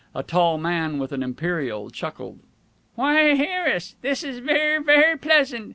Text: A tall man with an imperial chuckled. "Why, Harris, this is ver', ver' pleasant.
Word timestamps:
A 0.15 0.23
tall 0.23 0.57
man 0.57 0.97
with 0.97 1.11
an 1.11 1.21
imperial 1.21 1.91
chuckled. 1.91 2.39
"Why, 2.95 3.35
Harris, 3.35 3.97
this 4.01 4.23
is 4.23 4.39
ver', 4.39 4.81
ver' 4.83 5.15
pleasant. 5.15 5.69